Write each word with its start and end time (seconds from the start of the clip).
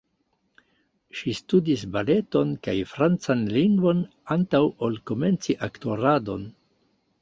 Ŝi 1.19 1.33
studis 1.39 1.83
baleton 1.99 2.55
kaj 2.69 2.77
francan 2.95 3.47
lingvon 3.59 4.03
antaŭ 4.39 4.67
ol 4.89 5.01
komenci 5.13 5.63
aktoradon. 5.71 6.55